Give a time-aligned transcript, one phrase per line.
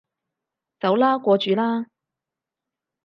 [0.79, 1.85] 走啦，過主啦